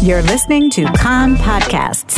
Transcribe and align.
You're 0.00 0.22
listening 0.22 0.70
to 0.70 0.84
Kan 0.92 1.34
Podcasts. 1.34 2.16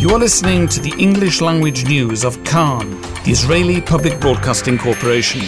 You 0.00 0.10
are 0.10 0.20
listening 0.20 0.68
to 0.68 0.80
the 0.80 0.94
English 1.00 1.40
language 1.40 1.84
news 1.84 2.24
of 2.24 2.42
Kan, 2.44 3.00
the 3.24 3.32
Israeli 3.32 3.80
Public 3.80 4.20
Broadcasting 4.20 4.78
Corporation. 4.78 5.42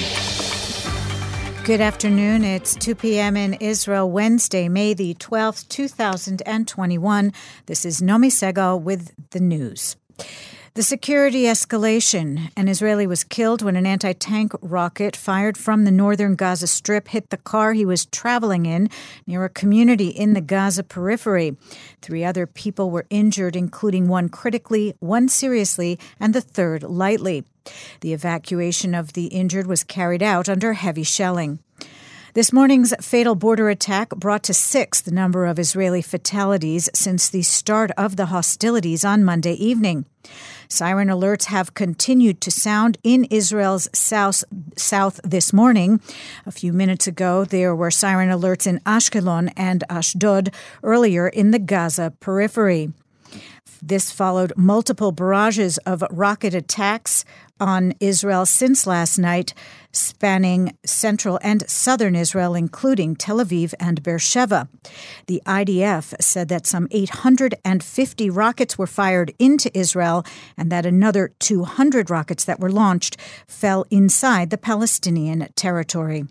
Good 1.65 1.81
afternoon. 1.81 2.43
It's 2.43 2.75
2 2.75 2.97
p.m. 2.97 3.37
in 3.37 3.55
Israel, 3.55 4.11
Wednesday, 4.11 4.69
May 4.69 4.95
the 4.95 5.15
12th, 5.15 5.69
2021. 5.69 7.33
This 7.67 7.85
is 7.85 8.01
Nomi 8.01 8.33
Segal 8.33 8.83
with 8.83 9.13
the 9.31 9.39
news. 9.39 9.95
The 10.75 10.83
security 10.83 11.45
escalation. 11.45 12.51
An 12.57 12.69
Israeli 12.69 13.07
was 13.07 13.25
killed 13.25 13.63
when 13.63 13.75
an 13.75 13.87
anti 13.87 14.13
tank 14.13 14.53
rocket 14.61 15.17
fired 15.17 15.57
from 15.57 15.85
the 15.85 15.91
northern 15.91 16.37
Gaza 16.37 16.67
Strip 16.67 17.09
hit 17.09 17.31
the 17.31 17.37
car 17.37 17.73
he 17.73 17.85
was 17.85 18.07
traveling 18.07 18.67
in 18.67 18.91
near 19.27 19.45
a 19.45 19.49
community 19.49 20.09
in 20.09 20.35
the 20.35 20.41
Gaza 20.41 20.85
periphery. 20.85 21.57
Three 22.03 22.23
other 22.23 22.47
people 22.47 22.91
were 22.91 23.07
injured, 23.11 23.57
including 23.57 24.09
one 24.09 24.29
critically, 24.29 24.95
one 25.01 25.29
seriously, 25.29 25.99
and 26.21 26.35
the 26.35 26.41
third 26.41 26.83
lightly. 26.83 27.45
The 28.01 28.13
evacuation 28.13 28.95
of 28.95 29.15
the 29.15 29.27
injured 29.27 29.67
was 29.67 29.85
carried 29.85 30.23
out 30.23 30.49
under 30.49 30.75
heavy 30.75 31.03
shelling. 31.03 31.61
This 32.35 32.53
morning's 32.53 32.95
fatal 33.01 33.35
border 33.35 33.71
attack 33.71 34.11
brought 34.11 34.43
to 34.45 34.55
six 34.55 35.01
the 35.01 35.11
number 35.11 35.47
of 35.47 35.59
Israeli 35.59 36.03
fatalities 36.03 36.91
since 36.93 37.31
the 37.31 37.41
start 37.41 37.91
of 37.97 38.17
the 38.17 38.27
hostilities 38.27 39.03
on 39.03 39.25
Monday 39.25 39.55
evening. 39.55 40.05
Siren 40.69 41.09
alerts 41.09 41.45
have 41.47 41.73
continued 41.73 42.43
to 42.43 42.51
sound 42.51 42.99
in 43.03 43.25
Israel's 43.31 43.89
south, 43.95 44.45
south 44.77 45.21
this 45.25 45.55
morning. 45.55 46.03
A 46.45 46.51
few 46.51 46.75
minutes 46.75 47.07
ago, 47.07 47.47
there 47.47 47.75
were 47.75 47.91
siren 47.91 48.29
alerts 48.29 48.67
in 48.67 48.81
Ashkelon 48.81 49.51
and 49.57 49.83
Ashdod, 49.89 50.53
earlier 50.83 51.29
in 51.29 51.51
the 51.51 51.59
Gaza 51.59 52.13
periphery. 52.21 52.93
This 53.83 54.11
followed 54.11 54.53
multiple 54.57 55.13
barrages 55.13 55.79
of 55.79 56.03
rocket 56.11 56.55
attacks 56.55 57.25
on 57.61 57.95
Israel 58.01 58.47
since 58.47 58.87
last 58.87 59.19
night, 59.19 59.55
spanning 59.93 60.77
central 60.85 61.39
and 61.43 61.69
southern 61.69 62.15
Israel, 62.17 62.55
including 62.55 63.17
Tel 63.17 63.39
Aviv 63.39 63.75
and 63.81 64.03
Beersheba. 64.03 64.69
The 65.27 65.43
IDF 65.47 66.15
said 66.21 66.49
that 66.49 66.67
some 66.67 66.89
850 66.91 68.31
rockets 68.31 68.79
were 68.79 68.87
fired 68.87 69.33
into 69.39 69.77
Israel 69.77 70.25
and 70.57 70.71
that 70.71 70.87
another 70.87 71.33
200 71.39 72.11
rockets 72.11 72.45
that 72.45 72.61
were 72.61 72.71
launched 72.71 73.17
fell 73.47 73.85
inside 73.91 74.51
the 74.51 74.59
Palestinian 74.59 75.49
territory. 75.55 76.25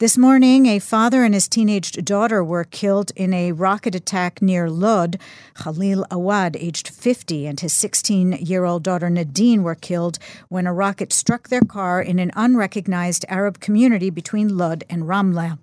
This 0.00 0.18
morning, 0.18 0.66
a 0.66 0.80
father 0.80 1.22
and 1.22 1.34
his 1.34 1.46
teenage 1.46 1.92
daughter 1.92 2.42
were 2.42 2.64
killed 2.64 3.12
in 3.14 3.32
a 3.32 3.52
rocket 3.52 3.94
attack 3.94 4.42
near 4.42 4.68
Lod. 4.68 5.20
Khalil 5.54 6.04
Awad, 6.10 6.56
aged 6.56 6.88
50, 6.88 7.46
and 7.46 7.60
his 7.60 7.72
16 7.74 8.32
year 8.32 8.64
old 8.64 8.82
daughter 8.82 9.08
Nadine 9.08 9.62
were 9.62 9.76
killed 9.76 10.18
when 10.48 10.66
a 10.66 10.74
rocket 10.74 11.12
struck 11.12 11.48
their 11.48 11.60
car 11.60 12.02
in 12.02 12.18
an 12.18 12.32
unrecognized 12.34 13.24
Arab 13.28 13.60
community 13.60 14.10
between 14.10 14.56
Lod 14.56 14.82
and 14.90 15.04
Ramla. 15.04 15.60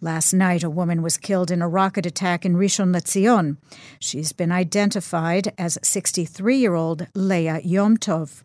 Last 0.00 0.32
night, 0.32 0.64
a 0.64 0.70
woman 0.70 1.00
was 1.00 1.16
killed 1.16 1.52
in 1.52 1.62
a 1.62 1.68
rocket 1.68 2.04
attack 2.04 2.44
in 2.44 2.56
Rishon 2.56 2.92
LeZion. 2.92 3.58
She's 4.00 4.32
been 4.32 4.50
identified 4.50 5.54
as 5.56 5.78
63 5.82 6.56
year 6.56 6.74
old 6.74 7.06
Leah 7.14 7.60
Yom 7.62 7.96
Tov. 7.96 8.42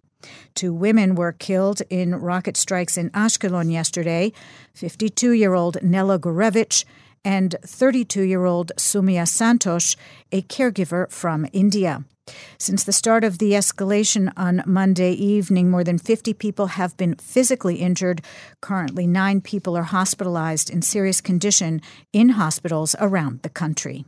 Two 0.56 0.74
women 0.74 1.16
were 1.16 1.32
killed 1.32 1.82
in 1.90 2.16
rocket 2.16 2.58
strikes 2.58 2.98
in 2.98 3.10
Ashkelon 3.12 3.72
yesterday 3.72 4.32
52 4.74 5.32
year 5.32 5.54
old 5.54 5.82
Nella 5.82 6.20
Gurevich 6.20 6.86
and 7.26 7.56
32 7.66 8.22
year 8.24 8.46
old 8.46 8.72
Soumya 8.78 9.24
Santosh, 9.24 9.96
a 10.32 10.42
caregiver 10.44 11.10
from 11.12 11.48
India. 11.54 12.04
Since 12.58 12.86
the 12.86 12.94
start 12.94 13.24
of 13.24 13.38
the 13.38 13.52
escalation 13.52 14.32
on 14.38 14.64
Monday 14.66 15.12
evening, 15.12 15.70
more 15.70 15.84
than 15.84 15.98
50 15.98 16.34
people 16.34 16.68
have 16.68 16.96
been 16.96 17.16
physically 17.16 17.76
injured. 17.76 18.22
Currently, 18.62 19.08
nine 19.08 19.42
people 19.42 19.76
are 19.76 19.84
hospitalized 19.84 20.70
in 20.70 20.82
serious 20.82 21.20
condition 21.20 21.82
in 22.14 22.30
hospitals 22.30 22.96
around 23.00 23.42
the 23.42 23.50
country. 23.50 24.06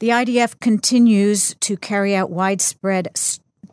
The 0.00 0.08
IDF 0.08 0.58
continues 0.60 1.54
to 1.60 1.76
carry 1.76 2.14
out 2.14 2.30
widespread 2.30 3.08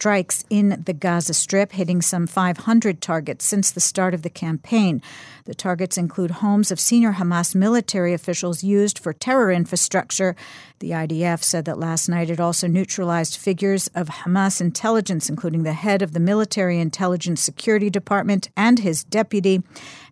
strikes 0.01 0.44
in 0.50 0.81
the 0.84 0.94
Gaza 0.94 1.31
Strip, 1.31 1.73
hitting 1.73 2.01
some 2.01 2.25
500 2.25 3.01
targets 3.03 3.45
since 3.45 3.69
the 3.69 3.79
start 3.79 4.16
of 4.16 4.23
the 4.23 4.31
campaign. 4.31 5.00
The 5.45 5.53
targets 5.53 5.95
include 5.95 6.31
homes 6.31 6.72
of 6.72 6.79
senior 6.79 7.13
Hamas 7.13 7.53
military 7.53 8.11
officials 8.11 8.63
used 8.63 8.97
for 8.97 9.13
terror 9.13 9.51
infrastructure. 9.51 10.35
The 10.79 10.90
IDF 10.90 11.44
said 11.44 11.66
that 11.66 11.78
last 11.78 12.09
night 12.09 12.31
it 12.31 12.40
also 12.40 12.66
neutralized 12.66 13.38
figures 13.38 13.90
of 13.94 14.07
Hamas 14.07 14.59
intelligence, 14.59 15.29
including 15.29 15.61
the 15.61 15.73
head 15.73 16.01
of 16.01 16.13
the 16.13 16.19
Military 16.19 16.79
Intelligence 16.79 17.44
Security 17.44 17.91
Department 17.91 18.50
and 18.57 18.79
his 18.79 19.03
deputy, 19.03 19.61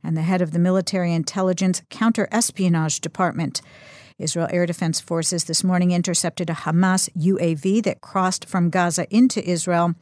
and 0.04 0.16
the 0.16 0.22
head 0.22 0.44
of 0.44 0.52
the 0.52 0.60
Military 0.60 1.12
Intelligence 1.12 1.82
Counter 1.90 2.28
Espionage 2.32 3.00
Department. 3.02 3.64
Israel 4.20 4.48
Air 4.52 4.66
Defense 4.66 5.00
Forces 5.00 5.46
this 5.46 5.64
morning 5.64 5.92
intercepted 5.92 6.50
a 6.50 6.54
Hamas 6.54 7.10
UAV 7.18 7.82
that 7.84 8.02
crossed 8.02 8.46
from 8.46 8.70
Gaza 8.70 9.08
into 9.10 9.44
Israel. 9.50 9.96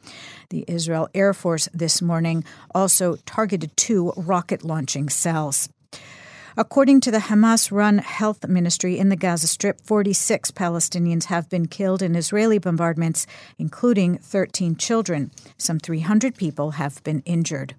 The 0.50 0.64
Israel 0.66 1.08
Air 1.14 1.32
Force 1.32 1.68
this 1.72 2.02
morning 2.02 2.44
also 2.74 3.16
targeted 3.24 3.76
two 3.76 4.12
rocket 4.16 4.64
launching 4.64 5.08
cells. 5.08 5.68
According 6.56 7.02
to 7.02 7.12
the 7.12 7.18
Hamas 7.18 7.70
run 7.70 7.98
health 7.98 8.48
ministry 8.48 8.98
in 8.98 9.10
the 9.10 9.16
Gaza 9.16 9.46
Strip, 9.46 9.80
46 9.80 10.50
Palestinians 10.50 11.26
have 11.26 11.48
been 11.48 11.68
killed 11.68 12.02
in 12.02 12.16
Israeli 12.16 12.58
bombardments, 12.58 13.28
including 13.60 14.18
13 14.18 14.74
children. 14.74 15.30
Some 15.56 15.78
300 15.78 16.34
people 16.34 16.72
have 16.72 17.00
been 17.04 17.22
injured. 17.24 17.76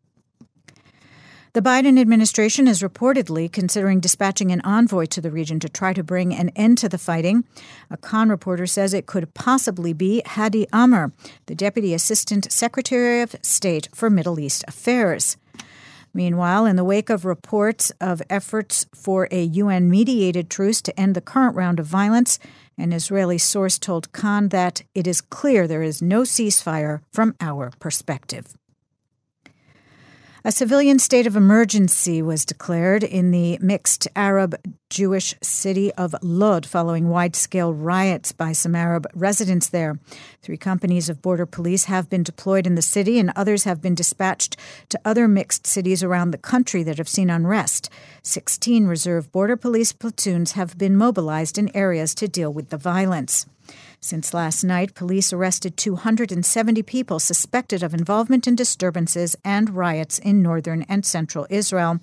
The 1.54 1.64
Biden 1.64 2.00
administration 2.00 2.68
is 2.68 2.84
reportedly 2.84 3.52
considering 3.52 4.00
dispatching 4.00 4.52
an 4.52 4.62
envoy 4.62 5.06
to 5.06 5.20
the 5.20 5.32
region 5.32 5.60
to 5.62 5.70
try 5.70 5.94
to 5.94 6.04
bring 6.04 6.32
an 6.32 6.50
end 6.50 6.78
to 6.78 6.90
the 6.90 7.00
fighting. 7.00 7.44
A 7.90 7.98
Kan 7.98 8.30
reporter 8.30 8.68
says 8.68 8.94
it 8.94 9.08
could 9.08 9.34
possibly 9.34 9.92
be 9.92 10.22
Hadi 10.28 10.68
Amr, 10.72 11.12
the 11.48 11.56
Deputy 11.56 11.96
Assistant 11.96 12.52
Secretary 12.52 13.22
of 13.22 13.36
State 13.42 13.90
for 13.96 14.12
Middle 14.12 14.40
East 14.40 14.64
Affairs. 14.68 15.38
Meanwhile, 16.14 16.68
in 16.68 16.76
the 16.76 16.84
wake 16.84 17.10
of 17.10 17.26
reports 17.26 17.92
of 18.00 18.22
efforts 18.30 18.86
for 18.94 19.28
a 19.32 19.44
UN 19.44 19.90
mediated 19.90 20.52
truce 20.52 20.84
to 20.84 21.00
end 21.00 21.16
the 21.16 21.22
current 21.22 21.56
round 21.56 21.80
of 21.80 21.88
violence, 21.88 22.38
an 22.78 22.94
Israeli 22.94 23.40
source 23.40 23.80
told 23.80 24.12
Kan 24.12 24.50
that 24.50 24.84
it 24.94 25.08
is 25.08 25.20
clear 25.20 25.68
there 25.68 25.82
is 25.82 26.00
no 26.00 26.22
ceasefire 26.22 27.02
from 27.12 27.34
our 27.42 27.72
perspective. 27.80 28.56
A 30.46 30.54
civilian 30.54 31.00
state 31.00 31.28
of 31.28 31.36
emergency 31.36 32.22
was 32.22 32.46
declared 32.46 33.04
in 33.04 33.32
the 33.32 33.58
mixed 33.60 34.08
Arab 34.16 34.56
Jewish 34.90 35.36
city 35.42 35.94
of 35.94 36.16
Lod 36.24 36.66
following 36.66 37.10
wide 37.10 37.36
scale 37.36 37.74
riots 37.74 38.32
by 38.32 38.54
some 38.54 38.76
Arab 38.76 39.06
residents 39.14 39.70
there. 39.70 40.00
Three 40.42 40.58
companies 40.58 41.10
of 41.10 41.22
border 41.22 41.46
police 41.46 41.86
have 41.86 42.10
been 42.10 42.24
deployed 42.24 42.66
in 42.66 42.74
the 42.74 42.82
city, 42.82 43.20
and 43.20 43.32
others 43.36 43.66
have 43.66 43.82
been 43.82 43.94
dispatched 43.94 44.58
to 44.90 45.00
other 45.06 45.28
mixed 45.28 45.68
cities 45.68 46.04
around 46.04 46.32
the 46.32 46.40
country 46.40 46.82
that 46.84 46.98
have 46.98 47.08
seen 47.08 47.30
unrest. 47.30 47.90
Sixteen 48.24 48.88
reserve 48.88 49.32
border 49.32 49.56
police 49.56 49.94
platoons 49.94 50.54
have 50.54 50.78
been 50.78 50.96
mobilized 50.96 51.60
in 51.60 51.76
areas 51.76 52.16
to 52.16 52.28
deal 52.28 52.52
with 52.52 52.70
the 52.70 52.78
violence. 52.78 53.46
Since 54.02 54.34
last 54.34 54.64
night, 54.64 54.96
police 54.96 55.34
arrested 55.34 55.76
270 55.78 56.82
people 56.84 57.20
suspected 57.20 57.84
of 57.84 57.94
involvement 57.94 58.48
in 58.48 58.56
disturbances 58.56 59.36
and 59.44 59.76
riots 59.76 60.18
in 60.18 60.42
northern 60.42 60.84
and 60.84 61.06
central 61.06 61.46
Israel. 61.50 62.00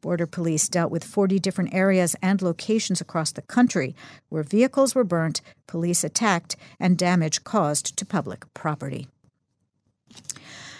Border 0.00 0.26
police 0.26 0.68
dealt 0.68 0.90
with 0.90 1.04
40 1.04 1.38
different 1.38 1.74
areas 1.74 2.14
and 2.22 2.40
locations 2.40 3.00
across 3.00 3.32
the 3.32 3.42
country 3.42 3.96
where 4.28 4.42
vehicles 4.42 4.94
were 4.94 5.04
burnt, 5.04 5.40
police 5.66 6.04
attacked, 6.04 6.56
and 6.78 6.96
damage 6.96 7.44
caused 7.44 7.96
to 7.96 8.06
public 8.06 8.52
property. 8.54 9.08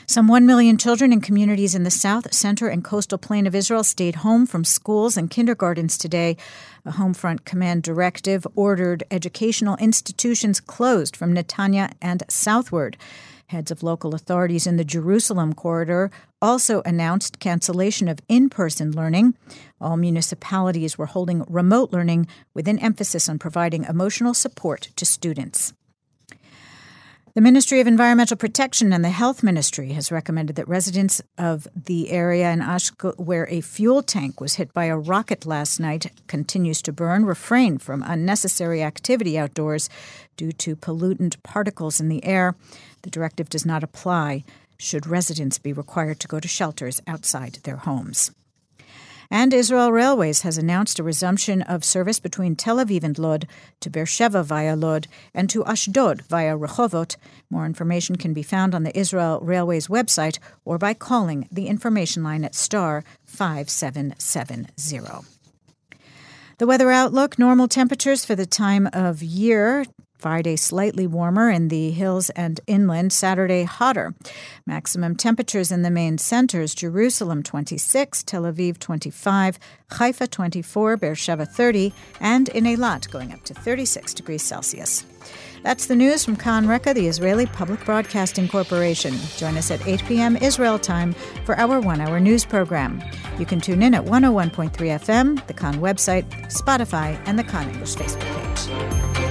Some 0.06 0.26
1 0.26 0.46
million 0.46 0.78
children 0.78 1.12
in 1.12 1.20
communities 1.20 1.74
in 1.74 1.82
the 1.82 1.90
south, 1.90 2.32
center, 2.32 2.68
and 2.68 2.82
coastal 2.82 3.18
plain 3.18 3.46
of 3.46 3.54
Israel 3.54 3.84
stayed 3.84 4.14
home 4.14 4.46
from 4.46 4.64
schools 4.64 5.18
and 5.18 5.28
kindergartens 5.28 5.98
today. 5.98 6.38
A 6.86 6.92
Homefront 6.92 7.44
Command 7.44 7.82
directive 7.82 8.46
ordered 8.54 9.04
educational 9.10 9.76
institutions 9.76 10.60
closed 10.60 11.14
from 11.14 11.34
Netanya 11.34 11.92
and 12.00 12.22
southward. 12.30 12.96
Heads 13.48 13.70
of 13.70 13.82
local 13.82 14.14
authorities 14.14 14.66
in 14.66 14.76
the 14.76 14.84
Jerusalem 14.84 15.54
corridor 15.54 16.10
also 16.42 16.82
announced 16.84 17.38
cancellation 17.38 18.06
of 18.06 18.18
in 18.28 18.50
person 18.50 18.92
learning. 18.92 19.36
All 19.80 19.96
municipalities 19.96 20.98
were 20.98 21.06
holding 21.06 21.46
remote 21.48 21.90
learning 21.90 22.26
with 22.52 22.68
an 22.68 22.78
emphasis 22.78 23.26
on 23.26 23.38
providing 23.38 23.84
emotional 23.84 24.34
support 24.34 24.90
to 24.96 25.06
students. 25.06 25.72
The 27.38 27.42
Ministry 27.42 27.78
of 27.78 27.86
Environmental 27.86 28.36
Protection 28.36 28.92
and 28.92 29.04
the 29.04 29.10
Health 29.10 29.44
Ministry 29.44 29.90
has 29.90 30.10
recommended 30.10 30.56
that 30.56 30.66
residents 30.66 31.22
of 31.38 31.68
the 31.72 32.10
area 32.10 32.50
in 32.50 32.58
Ashko 32.58 33.16
where 33.16 33.48
a 33.48 33.60
fuel 33.60 34.02
tank 34.02 34.40
was 34.40 34.54
hit 34.54 34.72
by 34.72 34.86
a 34.86 34.98
rocket 34.98 35.46
last 35.46 35.78
night 35.78 36.10
continues 36.26 36.82
to 36.82 36.92
burn 36.92 37.24
refrain 37.24 37.78
from 37.78 38.02
unnecessary 38.02 38.82
activity 38.82 39.38
outdoors 39.38 39.88
due 40.36 40.50
to 40.50 40.74
pollutant 40.74 41.40
particles 41.44 42.00
in 42.00 42.08
the 42.08 42.24
air. 42.24 42.56
The 43.02 43.10
directive 43.10 43.48
does 43.48 43.64
not 43.64 43.84
apply 43.84 44.42
should 44.76 45.06
residents 45.06 45.60
be 45.60 45.72
required 45.72 46.18
to 46.18 46.26
go 46.26 46.40
to 46.40 46.48
shelters 46.48 47.00
outside 47.06 47.60
their 47.62 47.76
homes. 47.76 48.32
And 49.30 49.52
Israel 49.52 49.92
Railways 49.92 50.40
has 50.40 50.56
announced 50.56 50.98
a 50.98 51.02
resumption 51.02 51.60
of 51.62 51.84
service 51.84 52.18
between 52.18 52.56
Tel 52.56 52.78
Aviv 52.78 53.04
and 53.04 53.18
Lod 53.18 53.46
to 53.80 53.90
Beersheva 53.90 54.42
via 54.42 54.74
Lod 54.74 55.06
and 55.34 55.50
to 55.50 55.62
Ashdod 55.64 56.22
via 56.22 56.56
Rehovot. 56.56 57.16
More 57.50 57.66
information 57.66 58.16
can 58.16 58.32
be 58.32 58.42
found 58.42 58.74
on 58.74 58.84
the 58.84 58.98
Israel 58.98 59.38
Railways 59.42 59.88
website 59.88 60.38
or 60.64 60.78
by 60.78 60.94
calling 60.94 61.46
the 61.52 61.66
information 61.66 62.22
line 62.22 62.42
at 62.42 62.54
star 62.54 63.04
5770. 63.26 65.26
The 66.56 66.66
weather 66.66 66.90
outlook 66.90 67.38
normal 67.38 67.68
temperatures 67.68 68.24
for 68.24 68.34
the 68.34 68.46
time 68.46 68.88
of 68.92 69.22
year 69.22 69.84
Friday, 70.18 70.56
slightly 70.56 71.06
warmer 71.06 71.48
in 71.48 71.68
the 71.68 71.90
hills 71.90 72.28
and 72.30 72.60
inland. 72.66 73.12
Saturday, 73.12 73.62
hotter. 73.62 74.14
Maximum 74.66 75.14
temperatures 75.14 75.70
in 75.70 75.82
the 75.82 75.90
main 75.90 76.18
centers 76.18 76.74
Jerusalem 76.74 77.42
26, 77.42 78.24
Tel 78.24 78.42
Aviv 78.42 78.78
25, 78.78 79.58
Haifa 79.92 80.26
24, 80.26 80.96
Beersheba 80.96 81.46
30, 81.46 81.94
and 82.20 82.48
in 82.50 82.64
Eilat 82.64 83.10
going 83.10 83.32
up 83.32 83.44
to 83.44 83.54
36 83.54 84.12
degrees 84.14 84.42
Celsius. 84.42 85.06
That's 85.62 85.86
the 85.86 85.96
news 85.96 86.24
from 86.24 86.36
Kan 86.36 86.68
Reka, 86.68 86.94
the 86.94 87.08
Israeli 87.08 87.46
Public 87.46 87.84
Broadcasting 87.84 88.48
Corporation. 88.48 89.14
Join 89.36 89.56
us 89.56 89.70
at 89.70 89.86
8 89.86 90.04
p.m. 90.06 90.36
Israel 90.36 90.78
time 90.78 91.14
for 91.44 91.56
our 91.56 91.80
one 91.80 92.00
hour 92.00 92.20
news 92.20 92.44
program. 92.44 93.02
You 93.38 93.46
can 93.46 93.60
tune 93.60 93.82
in 93.82 93.94
at 93.94 94.04
101.3 94.04 94.70
FM, 94.72 95.46
the 95.46 95.54
Kan 95.54 95.76
website, 95.76 96.24
Spotify, 96.52 97.20
and 97.26 97.38
the 97.38 97.44
Kan 97.44 97.68
English 97.70 97.96
Facebook 97.96 98.20
page. 98.20 99.27